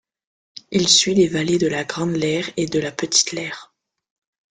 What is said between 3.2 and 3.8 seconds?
Leyre.